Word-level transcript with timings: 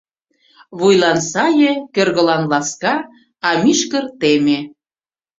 Вуйлан— 0.77 1.19
сае, 1.31 1.71
кӧргылан— 1.95 2.43
ласка, 2.51 2.93
а 3.47 3.49
мӱшкыр— 3.61 4.03
теме. 4.19 4.59